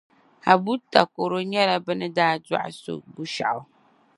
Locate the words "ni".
1.99-2.07